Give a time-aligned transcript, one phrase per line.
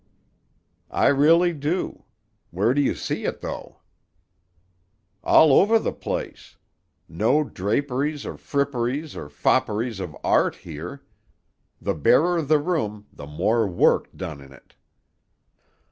[0.89, 2.05] "I really do.
[2.49, 3.81] Where do you see it, though?"
[5.23, 6.57] "All over the place.
[7.07, 11.03] No draperies or fripperies or fopperies of art here.
[11.79, 14.73] The barer the room, the more work done in it."